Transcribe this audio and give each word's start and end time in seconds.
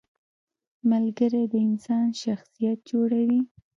•ملګری 0.91 1.43
د 1.51 1.53
انسان 1.67 2.05
شخصیت 2.21 2.77
جوړوي. 2.89 3.41